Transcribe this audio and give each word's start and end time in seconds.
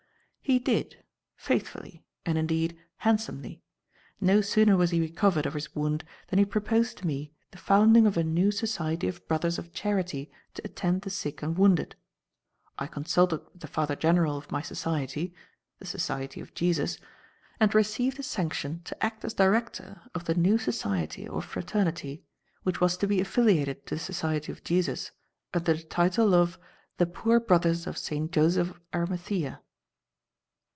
"He 0.43 0.59
did; 0.59 1.01
faithfully, 1.37 2.03
and, 2.25 2.37
indeed, 2.37 2.77
handsomely. 2.97 3.61
No 4.19 4.41
sooner 4.41 4.75
was 4.75 4.89
he 4.89 4.99
recovered 4.99 5.45
of 5.45 5.53
his 5.53 5.73
wound 5.73 6.03
than 6.27 6.39
he 6.39 6.43
proposed 6.45 6.97
to 6.97 7.07
me 7.07 7.31
the 7.51 7.57
founding 7.57 8.05
of 8.05 8.17
a 8.17 8.23
new 8.23 8.51
society 8.51 9.07
of 9.07 9.25
brothers 9.29 9.57
of 9.57 9.71
charity 9.71 10.29
to 10.55 10.61
attend 10.65 11.03
the 11.03 11.09
sick 11.09 11.41
and 11.41 11.57
wounded. 11.57 11.95
I 12.77 12.87
consulted 12.87 13.41
with 13.53 13.61
the 13.61 13.67
Father 13.67 13.95
General 13.95 14.35
of 14.35 14.51
my 14.51 14.61
Society 14.61 15.33
the 15.79 15.85
Society 15.85 16.41
of 16.41 16.53
Jesus 16.53 16.97
and 17.61 17.73
received 17.73 18.17
his 18.17 18.27
sanction 18.27 18.81
to 18.83 19.05
act 19.05 19.23
as 19.23 19.33
director 19.33 20.01
of 20.13 20.25
the 20.25 20.35
new 20.35 20.57
society 20.57 21.29
or 21.29 21.41
fraternity 21.41 22.25
which 22.63 22.81
was 22.81 22.97
to 22.97 23.07
be 23.07 23.21
affiliated 23.21 23.85
to 23.87 23.95
the 23.95 23.99
Society 24.01 24.51
of 24.51 24.65
Jesus 24.65 25.11
under 25.53 25.75
the 25.75 25.83
title 25.83 26.33
of 26.33 26.59
'The 26.97 27.05
Poor 27.07 27.39
Brothers 27.39 27.87
of 27.87 27.97
Saint 27.97 28.33
Joseph 28.33 28.71
of 28.71 28.81
Aramithea'." 28.91 29.61